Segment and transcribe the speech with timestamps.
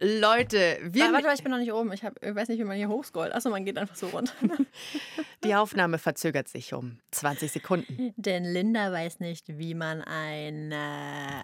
[0.00, 1.12] Leute, wir.
[1.12, 1.92] Warte, warte, ich bin noch nicht oben.
[1.92, 3.34] Ich, hab, ich weiß nicht, wie man hier hochscrollt.
[3.34, 4.32] Achso, man geht einfach so runter.
[5.44, 8.14] Die Aufnahme verzögert sich um 20 Sekunden.
[8.16, 11.42] Denn Linda weiß nicht, wie man ein äh,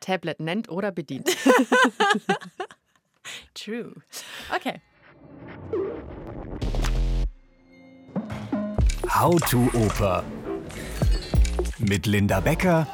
[0.00, 1.28] Tablet nennt oder bedient.
[3.54, 3.92] True.
[4.54, 4.80] Okay.
[9.08, 10.24] How to Oper.
[11.78, 12.86] Mit Linda Becker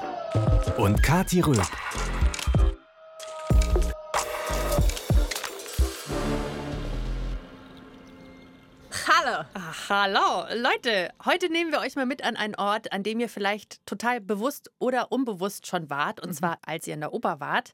[0.79, 1.69] und Kati Röb.
[9.53, 11.11] Ach, hallo, Leute.
[11.25, 14.71] Heute nehmen wir euch mal mit an einen Ort, an dem ihr vielleicht total bewusst
[14.79, 16.21] oder unbewusst schon wart.
[16.21, 17.73] Und zwar, als ihr in der Oper wart.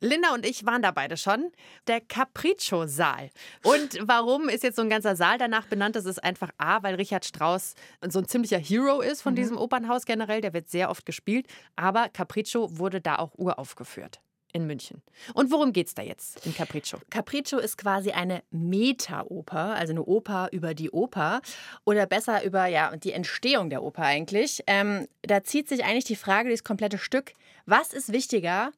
[0.00, 1.52] Linda und ich waren da beide schon.
[1.86, 3.30] Der Capriccio-Saal.
[3.62, 5.94] Und warum ist jetzt so ein ganzer Saal danach benannt?
[5.94, 7.74] Das ist einfach A, weil Richard Strauss
[8.08, 10.40] so ein ziemlicher Hero ist von diesem Opernhaus generell.
[10.40, 11.46] Der wird sehr oft gespielt.
[11.76, 14.20] Aber Capriccio wurde da auch uraufgeführt
[14.54, 15.02] in München.
[15.34, 16.98] Und worum geht's da jetzt in Capriccio?
[17.10, 21.42] Capriccio ist quasi eine Meta-Oper, also eine Oper über die Oper
[21.84, 24.62] oder besser über ja, die Entstehung der Oper eigentlich.
[24.66, 27.32] Ähm, da zieht sich eigentlich die Frage durchs komplette Stück,
[27.66, 28.70] was ist wichtiger,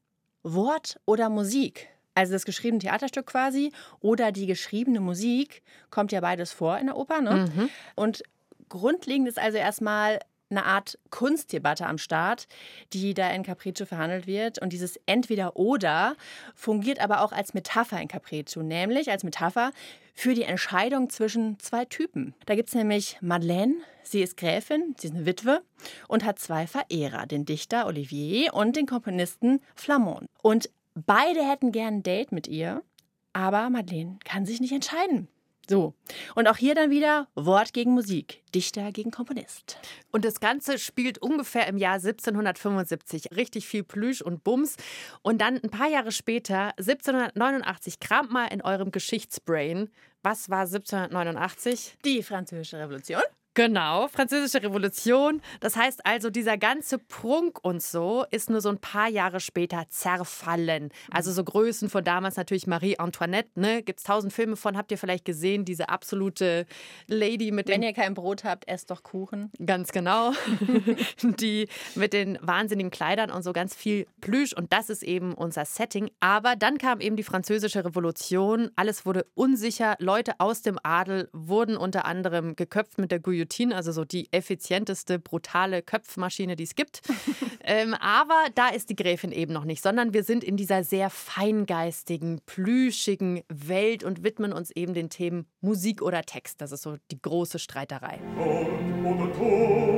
[0.42, 1.88] Wort oder Musik?
[2.14, 6.96] Also das geschriebene Theaterstück quasi oder die geschriebene Musik, kommt ja beides vor in der
[6.96, 7.20] Oper.
[7.20, 7.50] Ne?
[7.54, 7.70] Mhm.
[7.94, 8.22] Und
[8.70, 12.46] grundlegend ist also erstmal eine Art Kunstdebatte am Start,
[12.92, 14.60] die da in Capriccio verhandelt wird.
[14.60, 16.16] Und dieses Entweder-Oder
[16.54, 19.72] fungiert aber auch als Metapher in Capriccio, nämlich als Metapher
[20.14, 22.34] für die Entscheidung zwischen zwei Typen.
[22.46, 25.62] Da gibt es nämlich Madeleine, sie ist Gräfin, sie ist eine Witwe
[26.08, 30.26] und hat zwei Verehrer, den Dichter Olivier und den Komponisten Flamand.
[30.42, 32.82] Und beide hätten gern ein Date mit ihr,
[33.34, 35.28] aber Madeleine kann sich nicht entscheiden.
[35.68, 35.94] So.
[36.34, 39.78] Und auch hier dann wieder Wort gegen Musik, Dichter gegen Komponist.
[40.12, 43.32] Und das Ganze spielt ungefähr im Jahr 1775.
[43.36, 44.76] Richtig viel Plüsch und Bums.
[45.22, 49.90] Und dann ein paar Jahre später, 1789, kramt mal in eurem Geschichtsbrain.
[50.22, 51.98] Was war 1789?
[52.04, 53.22] Die Französische Revolution.
[53.56, 55.40] Genau, Französische Revolution.
[55.60, 59.86] Das heißt also, dieser ganze Prunk und so ist nur so ein paar Jahre später
[59.88, 60.90] zerfallen.
[61.10, 63.82] Also so Größen von damals natürlich Marie Antoinette, ne?
[63.82, 66.66] Gibt es tausend Filme von, habt ihr vielleicht gesehen, diese absolute
[67.06, 69.50] Lady mit Wenn den ihr kein Brot habt, esst doch Kuchen.
[69.64, 70.32] Ganz genau.
[71.22, 74.52] Die mit den wahnsinnigen Kleidern und so ganz viel Plüsch.
[74.52, 76.10] Und das ist eben unser Setting.
[76.20, 78.70] Aber dann kam eben die Französische Revolution.
[78.76, 79.96] Alles wurde unsicher.
[79.98, 85.18] Leute aus dem Adel wurden unter anderem geköpft mit der Guillotine, also so die effizienteste,
[85.18, 87.02] brutale Köpfmaschine, die es gibt.
[87.64, 91.10] ähm, aber da ist die Gräfin eben noch nicht, sondern wir sind in dieser sehr
[91.10, 96.60] feingeistigen, plüschigen Welt und widmen uns eben den Themen Musik oder Text.
[96.60, 98.18] Das ist so die große Streiterei.
[98.36, 99.95] Ton oder Ton.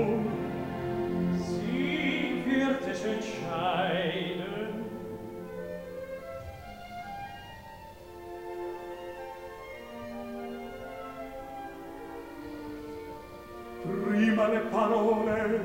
[14.28, 15.60] prima le parole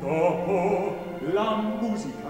[0.00, 2.23] dopo la musica.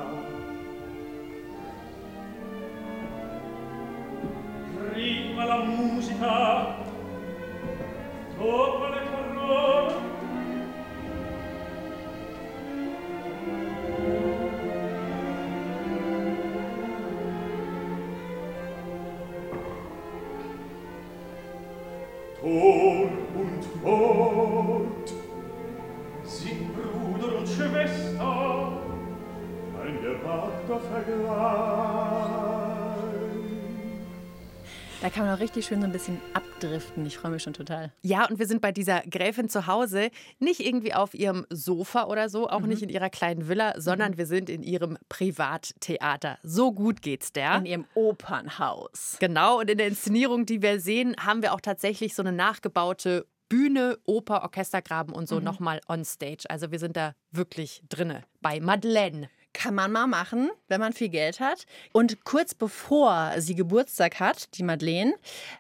[35.04, 37.04] Da kann man auch richtig schön so ein bisschen abdriften.
[37.04, 37.92] Ich freue mich schon total.
[38.00, 42.31] Ja, und wir sind bei dieser Gräfin zu Hause, nicht irgendwie auf ihrem Sofa oder
[42.31, 46.38] so, auch nicht in ihrer kleinen Villa, sondern wir sind in ihrem Privattheater.
[46.43, 47.56] So gut geht's der.
[47.56, 49.19] In ihrem Opernhaus.
[49.20, 53.26] Genau, und in der Inszenierung, die wir sehen, haben wir auch tatsächlich so eine nachgebaute
[53.50, 56.44] Bühne, Oper, Orchestergraben und so nochmal on stage.
[56.48, 59.28] Also wir sind da wirklich drinne bei Madeleine.
[59.54, 61.65] Kann man mal machen, wenn man viel Geld hat.
[61.92, 65.14] Und kurz bevor sie Geburtstag hat, die Madeleine,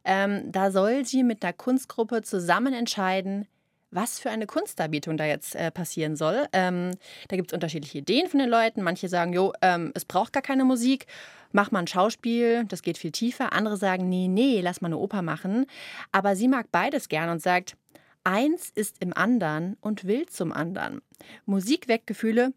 [0.04, 3.48] ähm, da soll sie mit einer Kunstgruppe zusammen entscheiden,
[3.94, 6.46] was für eine Kunstdarbietung da jetzt äh, passieren soll.
[6.52, 6.90] Ähm,
[7.28, 8.82] da gibt es unterschiedliche Ideen von den Leuten.
[8.82, 11.06] Manche sagen, jo, ähm, es braucht gar keine Musik,
[11.52, 13.52] mach mal ein Schauspiel, das geht viel tiefer.
[13.52, 15.66] Andere sagen, nee, nee, lass mal eine Oper machen.
[16.10, 17.76] Aber sie mag beides gern und sagt,
[18.24, 21.00] eins ist im anderen und will zum anderen.
[21.46, 22.52] Musik weckt Gefühle,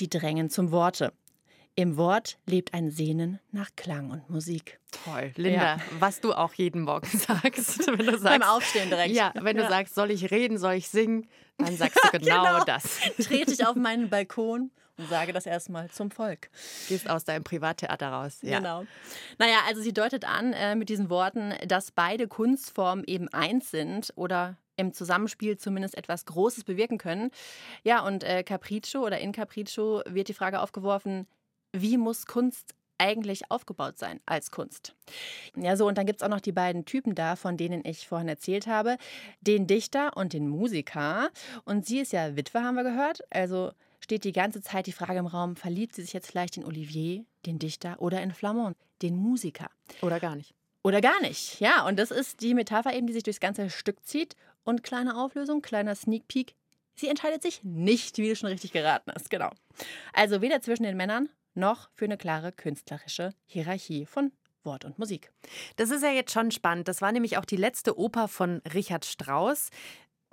[0.00, 1.12] die drängen zum Worte.
[1.78, 4.80] Im Wort lebt ein Sehnen nach Klang und Musik.
[5.04, 5.32] Toll.
[5.36, 7.86] Linda, was du auch jeden Morgen sagst.
[7.86, 9.14] Wenn du sagst, Beim Aufstehen direkt.
[9.14, 9.68] Ja, wenn du Ja.
[9.68, 11.28] sagst, soll ich reden, soll ich singen,
[11.58, 12.64] dann sagst du genau, Genau.
[12.64, 12.98] das.
[13.22, 16.48] Trete ich auf meinen Balkon und sage das erstmal zum Volk.
[16.88, 18.38] Gehst aus deinem Privattheater raus.
[18.40, 18.56] Ja.
[18.56, 18.86] Genau.
[19.38, 24.14] Naja, also sie deutet an äh, mit diesen Worten, dass beide Kunstformen eben eins sind
[24.16, 27.30] oder im Zusammenspiel zumindest etwas Großes bewirken können.
[27.82, 31.26] Ja, und äh, Capriccio oder in Capriccio wird die Frage aufgeworfen,
[31.72, 34.94] wie muss Kunst eigentlich aufgebaut sein als Kunst.
[35.54, 38.08] Ja, so, und dann gibt es auch noch die beiden Typen da, von denen ich
[38.08, 38.96] vorhin erzählt habe:
[39.40, 41.30] den Dichter und den Musiker.
[41.64, 43.20] Und sie ist ja Witwe, haben wir gehört.
[43.30, 46.64] Also steht die ganze Zeit die Frage im Raum: verliebt sie sich jetzt vielleicht in
[46.64, 49.68] Olivier, den Dichter, oder in Flamand, den Musiker?
[50.00, 50.54] Oder gar nicht.
[50.82, 51.84] Oder gar nicht, ja.
[51.86, 54.36] Und das ist die Metapher eben, die sich durchs ganze Stück zieht.
[54.66, 56.56] Und kleine Auflösung, kleiner Sneak Peek.
[56.96, 59.50] Sie entscheidet sich nicht, wie du schon richtig geraten hast, genau.
[60.12, 64.32] Also weder zwischen den Männern noch für eine klare künstlerische Hierarchie von
[64.64, 65.30] Wort und Musik.
[65.76, 66.88] Das ist ja jetzt schon spannend.
[66.88, 69.70] Das war nämlich auch die letzte Oper von Richard Strauss.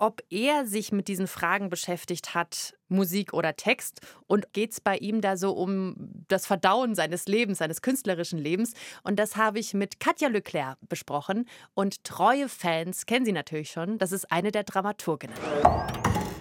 [0.04, 4.98] Ob er sich mit diesen Fragen beschäftigt hat, Musik oder Text, und geht es bei
[4.98, 5.94] ihm da so um
[6.28, 8.74] das Verdauen seines Lebens, seines künstlerischen Lebens.
[9.02, 11.48] Und das habe ich mit Katja Leclerc besprochen.
[11.72, 13.96] Und treue Fans kennen sie natürlich schon.
[13.96, 15.38] Das ist eine der Dramaturginnen.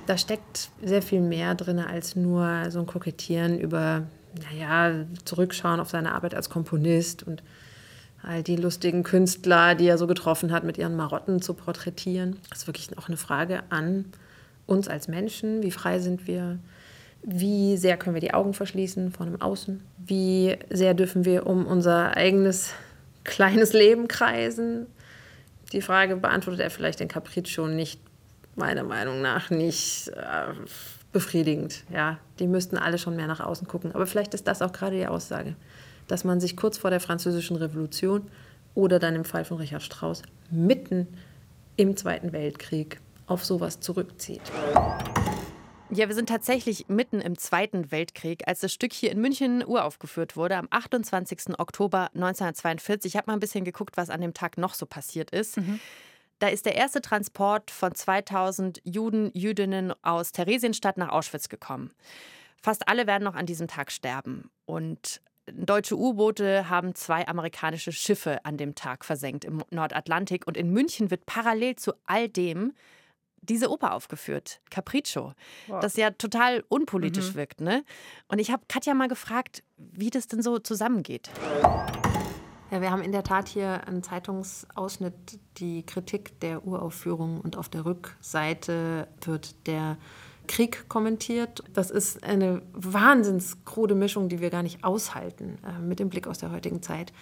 [0.08, 4.08] Da steckt sehr viel mehr drin als nur so ein Kokettieren über
[4.42, 7.44] naja, zurückschauen auf seine Arbeit als Komponist und
[8.24, 12.38] all die lustigen Künstler, die er so getroffen hat, mit ihren Marotten zu porträtieren.
[12.50, 14.06] Das ist wirklich auch eine Frage an
[14.66, 15.62] uns als Menschen.
[15.62, 16.58] Wie frei sind wir?
[17.22, 19.82] Wie sehr können wir die Augen verschließen vor dem Außen?
[19.98, 22.72] Wie sehr dürfen wir um unser eigenes
[23.24, 24.88] kleines Leben kreisen?
[25.72, 28.00] Die Frage beantwortet er vielleicht in Capriccio nicht,
[28.56, 30.54] meiner Meinung nach, nicht äh,
[31.12, 31.84] befriedigend.
[31.92, 33.94] Ja, die müssten alle schon mehr nach außen gucken.
[33.94, 35.56] Aber vielleicht ist das auch gerade die Aussage,
[36.08, 38.30] dass man sich kurz vor der Französischen Revolution
[38.76, 41.08] oder dann im Fall von Richard Strauss mitten
[41.76, 44.42] im Zweiten Weltkrieg auf sowas zurückzieht.
[45.90, 50.36] Ja, wir sind tatsächlich mitten im Zweiten Weltkrieg, als das Stück hier in München uraufgeführt
[50.36, 51.60] wurde, am 28.
[51.60, 53.14] Oktober 1942.
[53.14, 55.58] Ich habe mal ein bisschen geguckt, was an dem Tag noch so passiert ist.
[55.58, 55.80] Mhm.
[56.40, 61.92] Da ist der erste Transport von 2000 Juden, Jüdinnen aus Theresienstadt nach Auschwitz gekommen.
[62.62, 64.50] Fast alle werden noch an diesem Tag sterben.
[64.66, 70.48] Und deutsche U-Boote haben zwei amerikanische Schiffe an dem Tag versenkt im Nordatlantik.
[70.48, 72.74] Und in München wird parallel zu all dem
[73.42, 75.34] diese Oper aufgeführt, Capriccio,
[75.68, 75.82] wow.
[75.82, 77.36] das ja total unpolitisch mhm.
[77.36, 77.62] wirkt.
[77.62, 77.84] Ne?
[78.30, 81.30] Und ich habe Katja mal gefragt, wie das denn so zusammengeht.
[82.72, 87.70] Ja, wir haben in der Tat hier einen Zeitungsausschnitt, die Kritik der Uraufführung und auf
[87.70, 89.98] der Rückseite wird der
[90.48, 91.64] Krieg kommentiert.
[91.74, 96.28] Das ist eine wahnsinns krude Mischung, die wir gar nicht aushalten äh, mit dem Blick
[96.28, 97.14] aus der heutigen Zeit.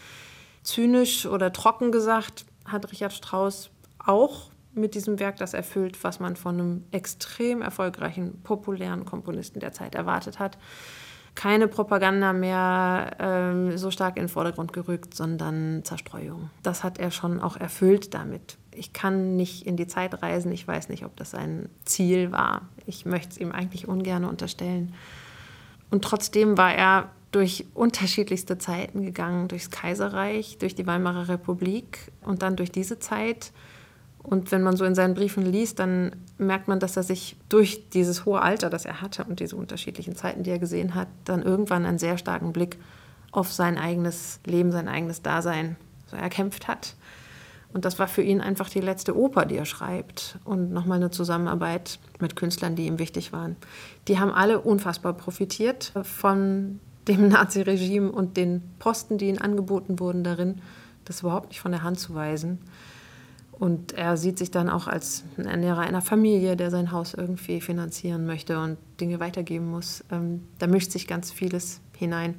[0.64, 6.36] Zynisch oder trocken gesagt hat Richard Strauss auch mit diesem Werk das erfüllt, was man
[6.36, 10.58] von einem extrem erfolgreichen, populären Komponisten der Zeit erwartet hat
[11.36, 16.50] keine Propaganda mehr ähm, so stark in den Vordergrund gerückt, sondern Zerstreuung.
[16.64, 18.58] Das hat er schon auch erfüllt damit.
[18.74, 22.70] Ich kann nicht in die Zeit reisen, ich weiß nicht, ob das sein Ziel war.
[22.86, 24.94] Ich möchte es ihm eigentlich ungern unterstellen.
[25.90, 32.42] Und trotzdem war er durch unterschiedlichste Zeiten gegangen, durchs Kaiserreich, durch die Weimarer Republik und
[32.42, 33.52] dann durch diese Zeit
[34.24, 37.90] und wenn man so in seinen Briefen liest, dann merkt man, dass er sich durch
[37.90, 41.42] dieses hohe Alter, das er hatte und diese unterschiedlichen Zeiten, die er gesehen hat, dann
[41.42, 42.78] irgendwann einen sehr starken Blick
[43.32, 45.76] auf sein eigenes Leben, sein eigenes Dasein
[46.06, 46.96] so erkämpft hat.
[47.74, 50.40] Und das war für ihn einfach die letzte Oper, die er schreibt.
[50.44, 53.56] Und nochmal eine Zusammenarbeit mit Künstlern, die ihm wichtig waren.
[54.08, 60.24] Die haben alle unfassbar profitiert von dem Naziregime und den Posten, die ihnen angeboten wurden
[60.24, 60.62] darin,
[61.06, 62.60] das überhaupt nicht von der Hand zu weisen.
[63.62, 67.62] Und er sieht sich dann auch als ein Ernährer einer Familie, der sein Haus irgendwie
[67.62, 70.04] finanzieren möchte und Dinge weitergeben muss.
[70.12, 72.36] Ähm, da mischt sich ganz vieles hinein.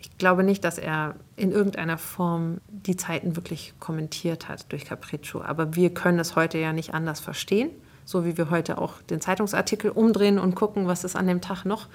[0.00, 5.42] Ich glaube nicht, dass er in irgendeiner Form die Zeiten wirklich kommentiert hat durch Capriccio.
[5.42, 7.70] Aber wir können es heute ja nicht anders verstehen,
[8.06, 11.64] so wie wir heute auch den Zeitungsartikel umdrehen und gucken, was ist an dem Tag
[11.64, 11.86] noch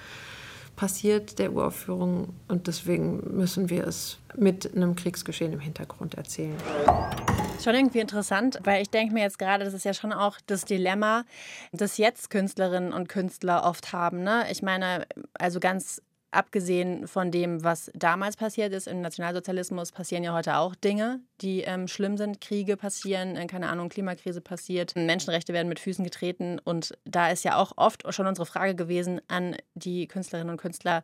[0.75, 2.33] passiert, der Uraufführung.
[2.47, 6.57] Und deswegen müssen wir es mit einem Kriegsgeschehen im Hintergrund erzählen.
[7.63, 10.65] Schon irgendwie interessant, weil ich denke mir jetzt gerade, das ist ja schon auch das
[10.65, 11.23] Dilemma,
[11.71, 14.23] das jetzt Künstlerinnen und Künstler oft haben.
[14.23, 14.45] Ne?
[14.51, 16.01] Ich meine, also ganz
[16.31, 21.61] abgesehen von dem, was damals passiert ist im Nationalsozialismus, passieren ja heute auch Dinge, die
[21.61, 22.41] ähm, schlimm sind.
[22.41, 26.59] Kriege passieren, äh, keine Ahnung, Klimakrise passiert, Menschenrechte werden mit Füßen getreten.
[26.63, 31.03] Und da ist ja auch oft schon unsere Frage gewesen an die Künstlerinnen und Künstler,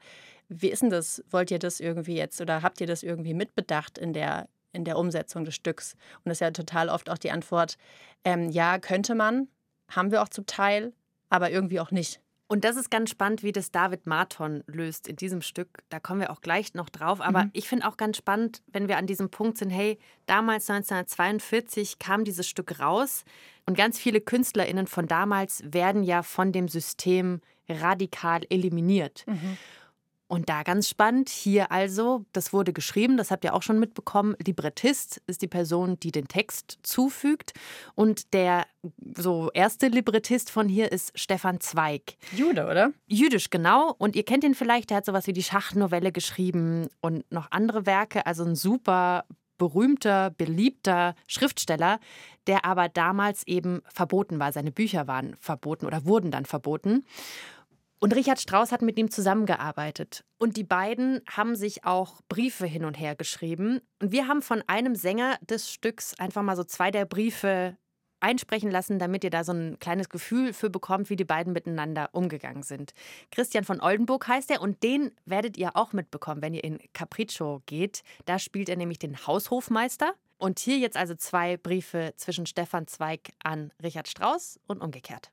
[0.49, 1.23] wie ist denn das?
[1.29, 4.97] Wollt ihr das irgendwie jetzt oder habt ihr das irgendwie mitbedacht in der, in der
[4.97, 5.93] Umsetzung des Stücks?
[6.17, 7.77] Und das ist ja total oft auch die Antwort,
[8.25, 9.47] ähm, ja, könnte man,
[9.89, 10.91] haben wir auch zum Teil,
[11.29, 12.19] aber irgendwie auch nicht.
[12.51, 15.83] Und das ist ganz spannend, wie das David Marton löst in diesem Stück.
[15.87, 17.21] Da kommen wir auch gleich noch drauf.
[17.21, 17.51] Aber mhm.
[17.53, 22.25] ich finde auch ganz spannend, wenn wir an diesem Punkt sind, hey, damals 1942 kam
[22.25, 23.23] dieses Stück raus
[23.65, 27.39] und ganz viele KünstlerInnen von damals werden ja von dem System
[27.69, 29.23] radikal eliminiert.
[29.27, 29.57] Mhm.
[30.31, 34.37] Und da ganz spannend, hier also, das wurde geschrieben, das habt ihr auch schon mitbekommen,
[34.41, 37.51] Librettist ist die Person, die den Text zufügt.
[37.95, 38.65] Und der
[39.17, 42.15] so erste Librettist von hier ist Stefan Zweig.
[42.31, 42.93] Jude, oder?
[43.07, 43.93] Jüdisch, genau.
[43.97, 47.85] Und ihr kennt ihn vielleicht, der hat sowas wie die Schachtnovelle geschrieben und noch andere
[47.85, 49.25] Werke, also ein super
[49.57, 51.99] berühmter, beliebter Schriftsteller,
[52.47, 54.53] der aber damals eben verboten war.
[54.53, 57.03] Seine Bücher waren verboten oder wurden dann verboten.
[58.03, 60.23] Und Richard Strauss hat mit ihm zusammengearbeitet.
[60.39, 63.79] Und die beiden haben sich auch Briefe hin und her geschrieben.
[64.01, 67.77] Und wir haben von einem Sänger des Stücks einfach mal so zwei der Briefe
[68.19, 72.09] einsprechen lassen, damit ihr da so ein kleines Gefühl für bekommt, wie die beiden miteinander
[72.11, 72.93] umgegangen sind.
[73.29, 77.61] Christian von Oldenburg heißt er und den werdet ihr auch mitbekommen, wenn ihr in Capriccio
[77.67, 78.01] geht.
[78.25, 80.15] Da spielt er nämlich den Haushofmeister.
[80.39, 85.29] Und hier jetzt also zwei Briefe zwischen Stefan Zweig an Richard Strauss und umgekehrt.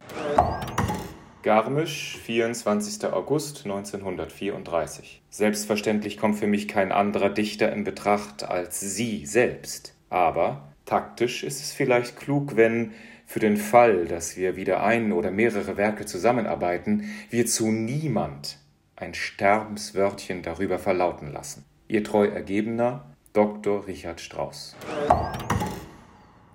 [1.49, 3.11] Garmisch, 24.
[3.11, 5.23] August 1934.
[5.31, 9.95] Selbstverständlich kommt für mich kein anderer Dichter in Betracht als Sie selbst.
[10.11, 12.93] Aber taktisch ist es vielleicht klug, wenn
[13.25, 18.59] für den Fall, dass wir wieder ein oder mehrere Werke zusammenarbeiten, wir zu niemand
[18.95, 21.65] ein Sterbenswörtchen darüber verlauten lassen.
[21.89, 23.87] Ihr treu ergebener Dr.
[23.87, 24.77] Richard Strauss.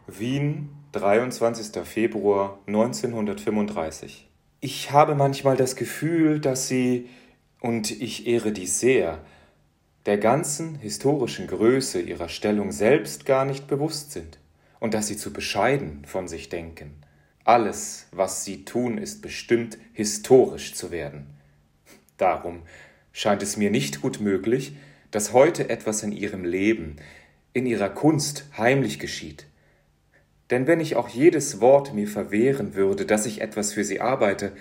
[0.06, 1.84] Wien, 23.
[1.84, 4.30] Februar 1935.
[4.66, 7.10] Ich habe manchmal das Gefühl, dass Sie,
[7.60, 9.20] und ich ehre dies sehr,
[10.06, 14.40] der ganzen historischen Größe ihrer Stellung selbst gar nicht bewusst sind
[14.80, 16.94] und dass sie zu bescheiden von sich denken.
[17.44, 21.28] Alles, was sie tun, ist bestimmt, historisch zu werden.
[22.16, 22.62] Darum
[23.12, 24.78] scheint es mir nicht gut möglich,
[25.12, 26.96] dass heute etwas in ihrem Leben,
[27.52, 29.46] in ihrer Kunst heimlich geschieht,
[30.50, 34.52] denn wenn ich auch jedes Wort mir verwehren würde, dass ich etwas für sie arbeite,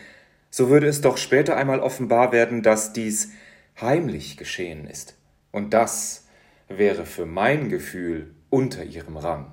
[0.50, 3.32] so würde es doch später einmal offenbar werden, dass dies
[3.80, 5.16] heimlich geschehen ist.
[5.50, 6.26] Und das
[6.68, 9.50] wäre für mein Gefühl unter ihrem Rang.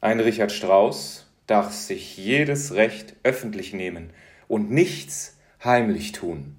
[0.00, 4.10] Ein Richard Strauss darf sich jedes Recht öffentlich nehmen
[4.48, 6.56] und nichts heimlich tun.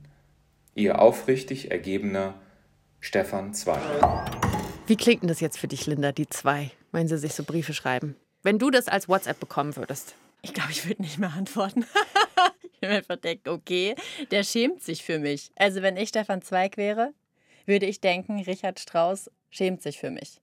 [0.74, 2.36] Ihr aufrichtig ergebener
[3.00, 3.82] Stefan Zweig.
[4.88, 7.74] Wie klingt denn das jetzt für dich, Linda, die zwei, wenn sie sich so Briefe
[7.74, 8.16] schreiben?
[8.46, 10.14] Wenn du das als WhatsApp bekommen würdest.
[10.44, 11.84] Ich glaube, ich würde nicht mehr antworten.
[12.74, 13.96] ich würde einfach denken, okay,
[14.30, 15.52] der schämt sich für mich.
[15.56, 17.12] Also wenn ich Stefan Zweig wäre,
[17.66, 20.42] würde ich denken, Richard Strauss schämt sich für mich.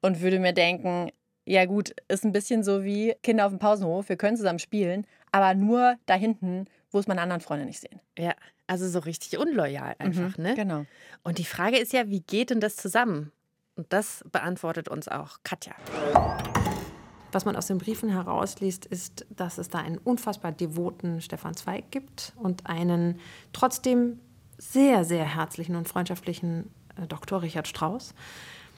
[0.00, 1.12] Und würde mir denken,
[1.44, 5.06] ja gut, ist ein bisschen so wie Kinder auf dem Pausenhof, wir können zusammen spielen,
[5.30, 8.00] aber nur da hinten, wo es meine anderen Freunde nicht sehen.
[8.18, 8.34] Ja,
[8.66, 10.54] also so richtig unloyal einfach, mhm, ne?
[10.56, 10.84] Genau.
[11.22, 13.30] Und die Frage ist ja, wie geht denn das zusammen?
[13.76, 15.76] Und das beantwortet uns auch Katja.
[17.36, 21.90] Was man aus den Briefen herausliest, ist, dass es da einen unfassbar devoten Stefan Zweig
[21.90, 23.20] gibt und einen
[23.52, 24.20] trotzdem
[24.56, 27.42] sehr, sehr herzlichen und freundschaftlichen äh, Dr.
[27.42, 28.14] Richard Strauss,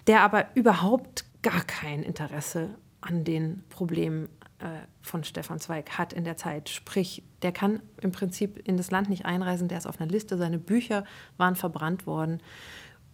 [0.09, 4.25] der aber überhaupt gar kein Interesse an den Problemen
[4.59, 4.65] äh,
[5.03, 6.69] von Stefan Zweig hat in der Zeit.
[6.69, 10.37] Sprich, der kann im Prinzip in das Land nicht einreisen, der ist auf einer Liste,
[10.37, 11.05] seine Bücher
[11.37, 12.41] waren verbrannt worden.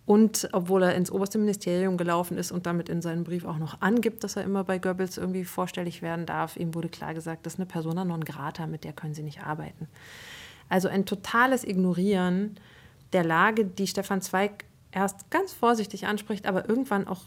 [0.07, 3.81] Und obwohl er ins oberste Ministerium gelaufen ist und damit in seinem Brief auch noch
[3.81, 7.55] angibt, dass er immer bei Goebbels irgendwie vorstellig werden darf, ihm wurde klar gesagt, das
[7.55, 9.89] ist eine Persona non grata, mit der können sie nicht arbeiten.
[10.69, 12.57] Also ein totales Ignorieren
[13.15, 17.23] der Lage, die Stefan Zweig erst ganz vorsichtig anspricht, aber irgendwann auch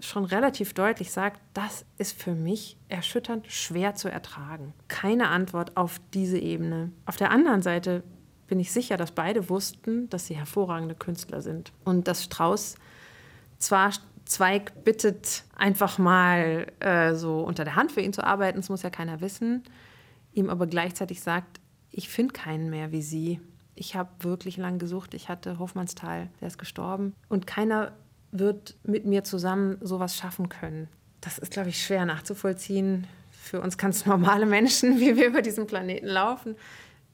[0.00, 4.72] schon relativ deutlich sagt, das ist für mich erschütternd schwer zu ertragen.
[4.88, 6.92] Keine Antwort auf diese Ebene.
[7.06, 8.02] Auf der anderen Seite
[8.50, 11.72] bin ich sicher, dass beide wussten, dass sie hervorragende Künstler sind.
[11.84, 12.74] Und dass Strauss
[13.58, 13.92] zwar
[14.24, 18.82] Zweig bittet, einfach mal äh, so unter der Hand für ihn zu arbeiten, das muss
[18.82, 19.64] ja keiner wissen,
[20.32, 23.40] ihm aber gleichzeitig sagt, ich finde keinen mehr wie sie.
[23.74, 25.14] Ich habe wirklich lang gesucht.
[25.14, 27.14] Ich hatte Hofmannsthal, der ist gestorben.
[27.28, 27.92] Und keiner
[28.30, 30.88] wird mit mir zusammen sowas schaffen können.
[31.20, 35.66] Das ist, glaube ich, schwer nachzuvollziehen für uns ganz normale Menschen, wie wir über diesen
[35.66, 36.56] Planeten laufen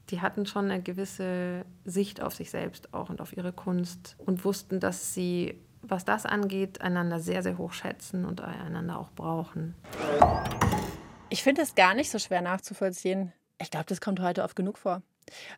[0.09, 4.45] die hatten schon eine gewisse Sicht auf sich selbst auch und auf ihre Kunst und
[4.45, 9.75] wussten, dass sie, was das angeht, einander sehr, sehr hoch schätzen und einander auch brauchen.
[11.29, 13.33] Ich finde es gar nicht so schwer nachzuvollziehen.
[13.59, 15.01] Ich glaube, das kommt heute oft genug vor.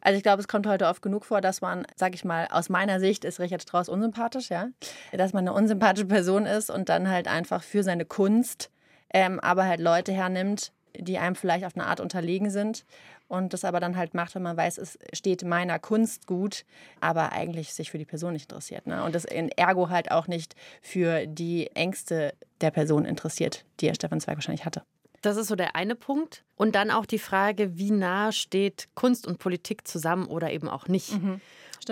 [0.02, 2.70] Also ich glaube, es kommt heute oft genug vor, dass man, sag ich mal, aus
[2.70, 4.70] meiner Sicht ist Richard Strauss unsympathisch, ja,
[5.12, 8.72] dass man eine unsympathische Person ist und dann halt einfach für seine Kunst,
[9.14, 12.86] ähm, aber halt Leute hernimmt, die einem vielleicht auf eine Art unterlegen sind
[13.28, 16.66] und das aber dann halt macht, wenn man weiß, es steht meiner Kunst gut,
[17.00, 18.88] aber eigentlich sich für die Person nicht interessiert.
[18.88, 19.04] Ne?
[19.04, 23.96] Und das in Ergo halt auch nicht für die Ängste der Person interessiert, die Herr
[23.96, 24.84] Stefan Zweig wahrscheinlich hatte.
[25.22, 26.44] Das ist so der eine Punkt.
[26.56, 30.88] Und dann auch die Frage, wie nah steht Kunst und Politik zusammen oder eben auch
[30.88, 31.12] nicht.
[31.12, 31.42] Mhm.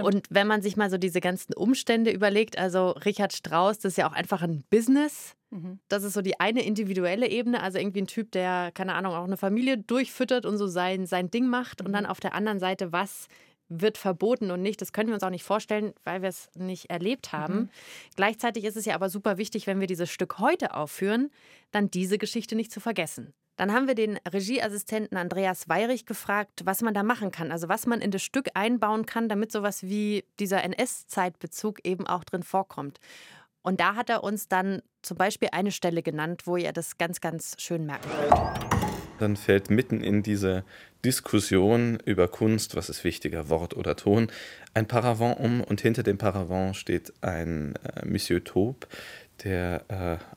[0.01, 3.97] Und wenn man sich mal so diese ganzen Umstände überlegt, also Richard Strauss, das ist
[3.97, 5.35] ja auch einfach ein Business.
[5.49, 5.79] Mhm.
[5.87, 9.23] Das ist so die eine individuelle Ebene, also irgendwie ein Typ, der, keine Ahnung, auch
[9.23, 11.81] eine Familie durchfüttert und so sein, sein Ding macht.
[11.81, 12.09] Und dann mhm.
[12.09, 13.27] auf der anderen Seite, was
[13.69, 14.81] wird verboten und nicht.
[14.81, 17.55] Das können wir uns auch nicht vorstellen, weil wir es nicht erlebt haben.
[17.55, 17.69] Mhm.
[18.15, 21.31] Gleichzeitig ist es ja aber super wichtig, wenn wir dieses Stück heute aufführen,
[21.71, 23.33] dann diese Geschichte nicht zu vergessen.
[23.57, 27.51] Dann haben wir den Regieassistenten Andreas Weirich gefragt, was man da machen kann.
[27.51, 32.23] Also was man in das Stück einbauen kann, damit sowas wie dieser NS-Zeitbezug eben auch
[32.23, 32.99] drin vorkommt.
[33.67, 37.19] Und da hat er uns dann zum Beispiel eine Stelle genannt, wo ihr das ganz,
[37.19, 38.59] ganz schön merken könnt.
[39.19, 40.63] Dann fällt mitten in diese
[41.03, 44.31] Diskussion über Kunst, was ist wichtiger, Wort oder Ton,
[44.73, 48.87] ein Paravent um und hinter dem Paravent steht ein äh, Monsieur Taube,
[49.43, 49.83] der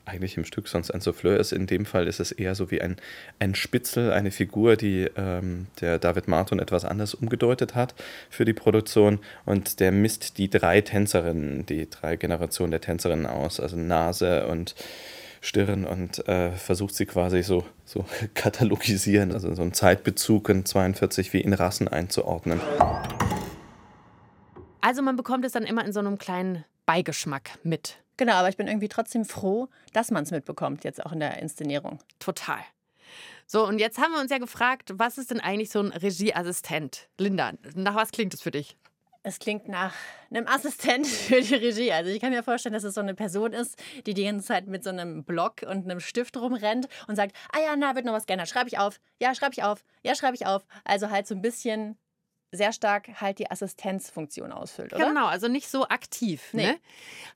[0.05, 1.51] äh, eigentlich im Stück sonst ein Souffleur ist.
[1.51, 2.97] In dem Fall ist es eher so wie ein,
[3.39, 7.95] ein Spitzel, eine Figur, die ähm, der David Martin etwas anders umgedeutet hat
[8.29, 9.19] für die Produktion.
[9.45, 14.75] Und der misst die drei Tänzerinnen, die drei Generationen der Tänzerinnen aus, also Nase und
[15.41, 18.05] Stirn und äh, versucht sie quasi so, so
[18.35, 22.61] katalogisieren, also so einen Zeitbezug in 42 wie in Rassen einzuordnen.
[24.81, 27.97] Also man bekommt es dann immer in so einem kleinen Beigeschmack mit.
[28.21, 31.39] Genau, aber ich bin irgendwie trotzdem froh, dass man es mitbekommt, jetzt auch in der
[31.39, 31.97] Inszenierung.
[32.19, 32.59] Total.
[33.47, 37.09] So, und jetzt haben wir uns ja gefragt, was ist denn eigentlich so ein Regieassistent?
[37.17, 38.77] Linda, nach was klingt es für dich?
[39.23, 39.95] Es klingt nach
[40.29, 41.91] einem Assistent für die Regie.
[41.91, 44.67] Also ich kann mir vorstellen, dass es so eine Person ist, die die ganze Zeit
[44.67, 48.13] mit so einem Block und einem Stift rumrennt und sagt, ah ja, na, wird noch
[48.13, 48.49] was geändert.
[48.49, 48.99] Schreibe ich auf.
[49.19, 49.83] Ja, schreibe ich auf.
[50.03, 50.61] Ja, schreibe ich auf.
[50.83, 51.97] Also halt so ein bisschen
[52.51, 55.07] sehr stark halt die Assistenzfunktion ausfüllt, oder?
[55.07, 56.49] Genau, also nicht so aktiv.
[56.51, 56.67] Nee.
[56.67, 56.77] Ne?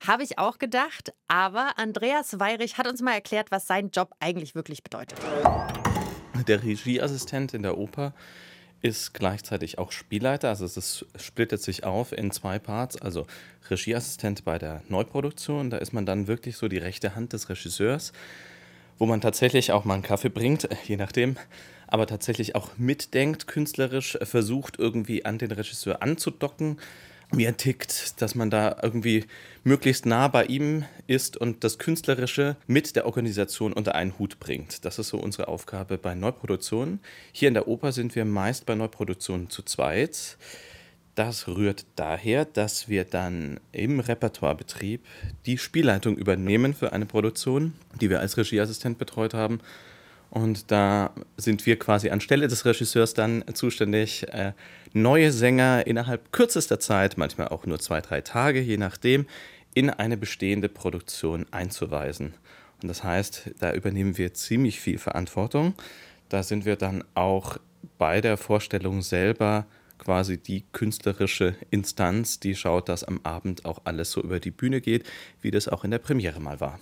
[0.06, 1.14] Habe ich auch gedacht.
[1.28, 5.18] Aber Andreas Weirich hat uns mal erklärt, was sein Job eigentlich wirklich bedeutet.
[6.48, 8.14] Der Regieassistent in der Oper
[8.82, 10.50] ist gleichzeitig auch Spielleiter.
[10.50, 13.02] Also es splittet sich auf in zwei Parts.
[13.02, 13.26] Also
[13.70, 18.12] Regieassistent bei der Neuproduktion, da ist man dann wirklich so die rechte Hand des Regisseurs,
[19.00, 21.38] wo man tatsächlich auch mal einen Kaffee bringt, je nachdem
[21.88, 26.78] aber tatsächlich auch mitdenkt, künstlerisch versucht, irgendwie an den Regisseur anzudocken,
[27.32, 29.26] wie er tickt, dass man da irgendwie
[29.64, 34.86] möglichst nah bei ihm ist und das Künstlerische mit der Organisation unter einen Hut bringt.
[34.86, 37.00] Das ist so unsere Aufgabe bei Neuproduktionen.
[37.32, 40.38] Hier in der Oper sind wir meist bei Neuproduktionen zu zweit.
[41.16, 45.02] Das rührt daher, dass wir dann im Repertoirebetrieb
[45.46, 49.62] die Spielleitung übernehmen für eine Produktion, die wir als Regieassistent betreut haben
[50.30, 54.54] und da sind wir quasi anstelle des Regisseurs dann zuständig, äh,
[54.94, 59.26] neue Sänger innerhalb kürzester Zeit, manchmal auch nur zwei, drei Tage, je nachdem,
[59.74, 62.34] in eine bestehende Produktion einzuweisen.
[62.82, 65.74] Und das heißt, da übernehmen wir ziemlich viel Verantwortung.
[66.30, 67.58] Da sind wir dann auch
[67.98, 69.66] bei der Vorstellung selber
[69.98, 74.82] quasi die künstlerische Instanz, die schaut, dass am Abend auch alles so über die Bühne
[74.82, 75.06] geht,
[75.42, 76.80] wie das auch in der Premiere mal war.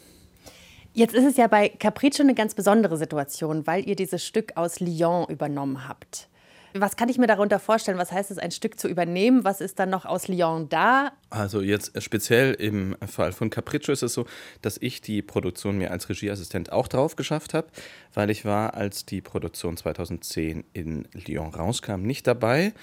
[0.96, 4.80] Jetzt ist es ja bei Capriccio eine ganz besondere Situation, weil ihr dieses Stück aus
[4.80, 6.28] Lyon übernommen habt.
[6.76, 7.98] Was kann ich mir darunter vorstellen?
[7.98, 9.44] Was heißt es, ein Stück zu übernehmen?
[9.44, 11.12] Was ist dann noch aus Lyon da?
[11.32, 14.28] Also jetzt speziell im Fall von Capriccio ist es so,
[14.62, 17.68] dass ich die Produktion mir als Regieassistent auch drauf geschafft habe,
[18.14, 22.74] weil ich war, als die Produktion 2010 in Lyon rauskam, nicht dabei.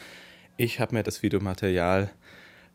[0.57, 2.11] Ich habe mir das Videomaterial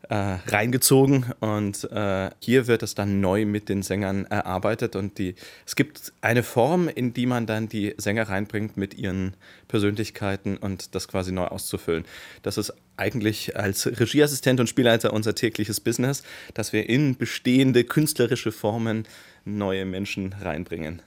[0.08, 0.14] äh,
[0.46, 5.34] reingezogen und äh, hier wird es dann neu mit den Sängern erarbeitet und die,
[5.66, 9.34] es gibt eine Form, in die man dann die Sänger reinbringt mit ihren
[9.68, 12.04] Persönlichkeiten und das quasi neu auszufüllen.
[12.42, 16.22] Das ist eigentlich als Regieassistent und Spielleiter unser tägliches Business,
[16.54, 19.08] dass wir in bestehende künstlerische Formen
[19.44, 21.02] neue Menschen reinbringen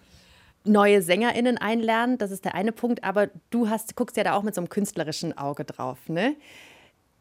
[0.65, 4.43] neue SängerInnen einlernen, das ist der eine Punkt, aber du hast, guckst ja da auch
[4.43, 6.36] mit so einem künstlerischen Auge drauf, ne?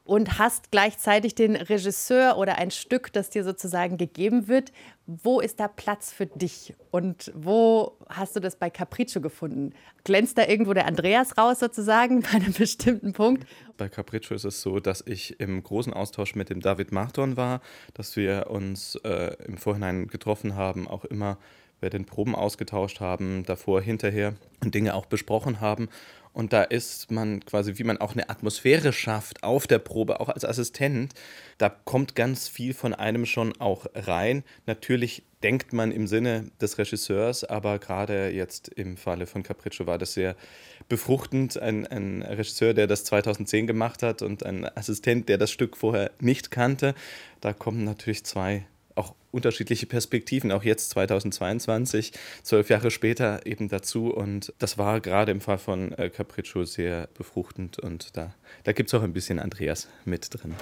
[0.08, 4.72] Und hast gleichzeitig den Regisseur oder ein Stück, das dir sozusagen gegeben wird.
[5.04, 9.74] Wo ist da Platz für dich und wo hast du das bei Capriccio gefunden?
[10.04, 13.46] Glänzt da irgendwo der Andreas raus sozusagen bei einem bestimmten Punkt?
[13.76, 17.60] Bei Capriccio ist es so, dass ich im großen Austausch mit dem David Marton war,
[17.92, 21.36] dass wir uns äh, im Vorhinein getroffen haben, auch immer
[21.80, 25.88] bei den Proben ausgetauscht haben, davor, hinterher und Dinge auch besprochen haben.
[26.32, 30.28] Und da ist man quasi, wie man auch eine Atmosphäre schafft auf der Probe, auch
[30.28, 31.14] als Assistent,
[31.58, 34.44] da kommt ganz viel von einem schon auch rein.
[34.66, 39.98] Natürlich denkt man im Sinne des Regisseurs, aber gerade jetzt im Falle von Capriccio war
[39.98, 40.36] das sehr
[40.88, 41.60] befruchtend.
[41.60, 46.12] Ein, ein Regisseur, der das 2010 gemacht hat und ein Assistent, der das Stück vorher
[46.20, 46.94] nicht kannte.
[47.40, 48.64] Da kommen natürlich zwei
[49.30, 52.12] unterschiedliche Perspektiven, auch jetzt 2022,
[52.42, 54.12] zwölf Jahre später eben dazu.
[54.12, 58.88] Und das war gerade im Fall von äh, Capriccio sehr befruchtend und da, da gibt
[58.88, 60.54] es auch ein bisschen Andreas mit drin.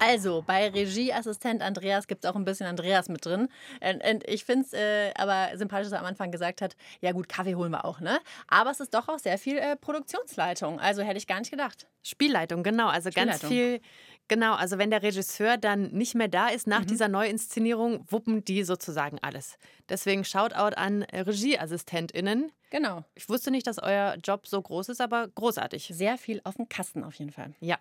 [0.00, 3.48] Also, bei Regieassistent Andreas gibt es auch ein bisschen Andreas mit drin.
[3.80, 7.12] Und, und ich finde es äh, aber sympathisch, dass er am Anfang gesagt hat, ja
[7.12, 8.18] gut, Kaffee holen wir auch, ne?
[8.46, 10.78] Aber es ist doch auch sehr viel äh, Produktionsleitung.
[10.78, 11.88] Also hätte ich gar nicht gedacht.
[12.02, 12.88] Spielleitung, genau.
[12.88, 13.80] Also ganz viel
[14.28, 16.86] Genau, also wenn der Regisseur dann nicht mehr da ist nach mhm.
[16.86, 19.58] dieser Neuinszenierung, wuppen die sozusagen alles.
[19.88, 22.52] Deswegen Shoutout an RegieassistentInnen.
[22.70, 23.04] Genau.
[23.14, 25.90] Ich wusste nicht, dass euer Job so groß ist, aber großartig.
[25.94, 27.54] Sehr viel auf dem Kasten auf jeden Fall.
[27.60, 27.78] Ja.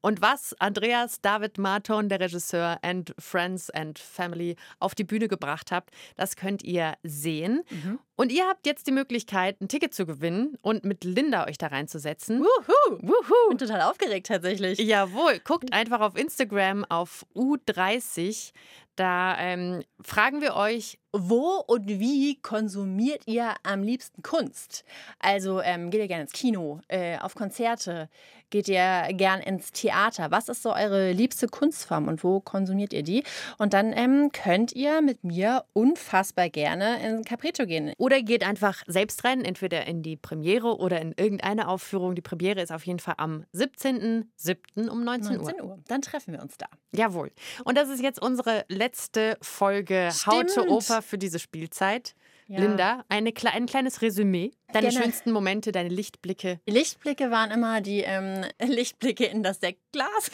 [0.00, 5.72] Und was Andreas David Marton, der Regisseur and Friends and Family, auf die Bühne gebracht
[5.72, 7.64] hat, das könnt ihr sehen.
[7.70, 7.98] Mhm.
[8.20, 11.68] Und ihr habt jetzt die Möglichkeit, ein Ticket zu gewinnen und mit Linda euch da
[11.68, 12.40] reinzusetzen.
[12.40, 12.98] Wuhu!
[13.00, 13.48] Wuhu!
[13.50, 14.80] Bin total aufgeregt tatsächlich.
[14.80, 18.50] Jawohl, guckt einfach auf Instagram auf U30.
[18.96, 24.84] Da ähm, fragen wir euch, wo und wie konsumiert ihr am liebsten Kunst?
[25.20, 28.08] Also ähm, geht ihr gerne ins Kino, äh, auf Konzerte,
[28.50, 30.30] geht ihr gern ins Theater?
[30.30, 33.24] Was ist so eure liebste Kunstform und wo konsumiert ihr die?
[33.58, 37.92] Und dann ähm, könnt ihr mit mir unfassbar gerne in Capriccio gehen.
[38.08, 42.14] Oder geht einfach selbst rein, entweder in die Premiere oder in irgendeine Aufführung.
[42.14, 44.88] Die Premiere ist auf jeden Fall am 17.07.
[44.88, 45.66] um 19, 19 Uhr.
[45.66, 45.78] Uhr.
[45.88, 46.68] Dann treffen wir uns da.
[46.92, 47.30] Jawohl.
[47.64, 52.14] Und das ist jetzt unsere letzte Folge How to Oper für diese Spielzeit.
[52.46, 52.60] Ja.
[52.60, 54.52] Linda, eine, ein kleines Resümee.
[54.72, 55.04] Deine Gerne.
[55.04, 56.60] schönsten Momente, deine Lichtblicke.
[56.66, 60.30] Lichtblicke waren immer die ähm, Lichtblicke in das Sektglas.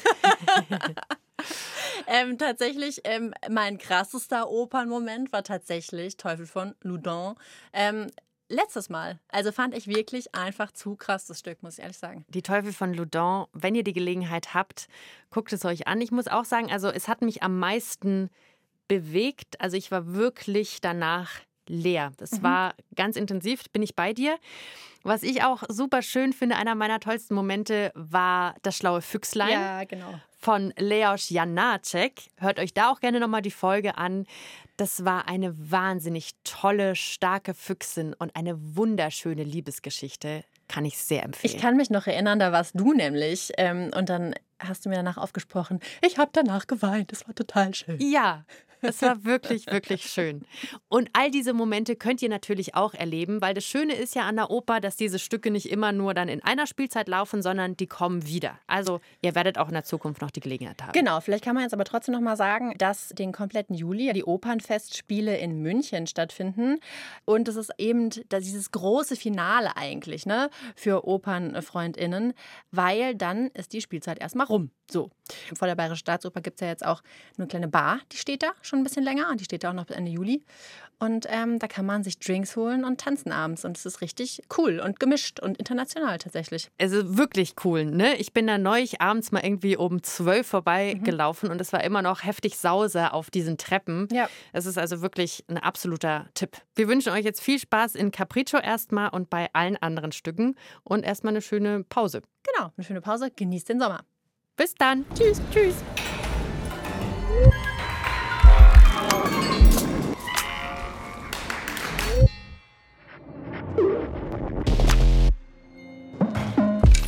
[2.06, 7.34] ähm, tatsächlich, ähm, mein krassester Opernmoment war tatsächlich Teufel von Loudon.
[7.72, 8.10] Ähm,
[8.48, 9.18] letztes Mal.
[9.28, 12.24] Also fand ich wirklich einfach zu krass das Stück, muss ich ehrlich sagen.
[12.28, 14.88] Die Teufel von Loudon, wenn ihr die Gelegenheit habt,
[15.30, 16.00] guckt es euch an.
[16.00, 18.30] Ich muss auch sagen, also es hat mich am meisten
[18.88, 19.60] bewegt.
[19.60, 22.12] Also ich war wirklich danach leer.
[22.16, 22.42] Das mhm.
[22.42, 24.36] war ganz intensiv, bin ich bei dir.
[25.02, 29.50] Was ich auch super schön finde, einer meiner tollsten Momente war das schlaue Füchslein.
[29.50, 30.18] Ja, genau.
[30.38, 32.22] Von Leos Janacek.
[32.38, 34.26] Hört euch da auch gerne nochmal die Folge an.
[34.76, 40.42] Das war eine wahnsinnig tolle, starke Füchsin und eine wunderschöne Liebesgeschichte.
[40.68, 41.54] Kann ich sehr empfehlen.
[41.54, 43.52] Ich kann mich noch erinnern, da warst du nämlich.
[43.58, 45.80] Ähm, und dann hast du mir danach aufgesprochen.
[46.02, 47.12] Ich habe danach geweint.
[47.12, 47.98] Das war total schön.
[48.00, 48.44] Ja,
[48.84, 50.44] es war wirklich, wirklich schön.
[50.88, 54.36] Und all diese Momente könnt ihr natürlich auch erleben, weil das Schöne ist ja an
[54.36, 57.86] der Oper, dass diese Stücke nicht immer nur dann in einer Spielzeit laufen, sondern die
[57.86, 58.58] kommen wieder.
[58.66, 60.92] Also ihr werdet auch in der Zukunft noch die Gelegenheit haben.
[60.92, 64.24] Genau, vielleicht kann man jetzt aber trotzdem noch mal sagen, dass den kompletten Juli die
[64.24, 66.78] Opernfestspiele in München stattfinden.
[67.24, 72.34] Und es ist eben dieses große Finale eigentlich ne, für OpernfreundInnen,
[72.70, 74.70] weil dann ist die Spielzeit erstmal rum.
[74.90, 75.10] So.
[75.56, 77.02] Vor der Bayerischen Staatsoper gibt es ja jetzt auch
[77.38, 79.34] eine kleine Bar, die steht da schon ein bisschen länger.
[79.36, 80.44] Die steht da auch noch bis Ende Juli.
[80.98, 83.64] Und ähm, da kann man sich Drinks holen und tanzen abends.
[83.64, 86.70] Und es ist richtig cool und gemischt und international tatsächlich.
[86.80, 88.16] Also wirklich cool, ne?
[88.16, 91.52] Ich bin da neulich abends mal irgendwie um zwölf vorbeigelaufen mhm.
[91.52, 94.08] und es war immer noch heftig Sause auf diesen Treppen.
[94.12, 94.28] Ja.
[94.52, 96.58] Es ist also wirklich ein absoluter Tipp.
[96.74, 101.04] Wir wünschen euch jetzt viel Spaß in Capriccio erstmal und bei allen anderen Stücken und
[101.04, 102.22] erstmal eine schöne Pause.
[102.54, 103.30] Genau, eine schöne Pause.
[103.34, 104.04] Genießt den Sommer.
[104.56, 105.04] Bis dann.
[105.16, 105.40] Tschüss.
[105.50, 105.74] Tschüss.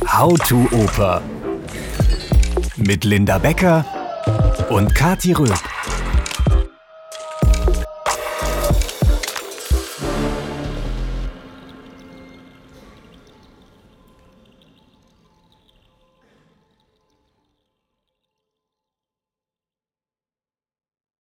[0.05, 1.21] How to Oper
[2.75, 3.85] mit Linda Becker
[4.69, 5.76] und Kati Röb.